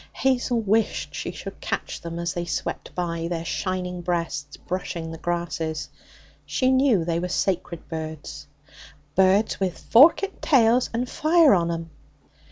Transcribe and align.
Hazel 0.13 0.59
wished 0.59 1.13
she 1.13 1.31
could 1.31 1.61
catch 1.61 2.01
them 2.01 2.17
as 2.17 2.33
they 2.33 2.45
swept 2.45 2.95
by, 2.95 3.27
their 3.27 3.45
shining 3.45 4.01
breasts 4.01 4.57
brushing 4.57 5.11
the 5.11 5.19
grasses. 5.19 5.89
She 6.43 6.71
knew 6.71 7.05
they 7.05 7.19
were 7.19 7.27
sacred 7.27 7.87
birds, 7.87 8.47
'birds 9.13 9.59
with 9.59 9.77
forkit 9.91 10.41
tails 10.41 10.89
and 10.91 11.07
fire 11.07 11.53
on 11.53 11.69
'em.' 11.69 11.91